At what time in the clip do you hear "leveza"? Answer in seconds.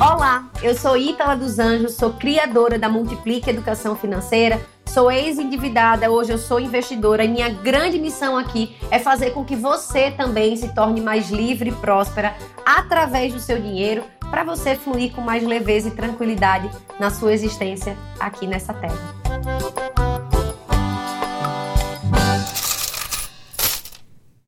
15.42-15.88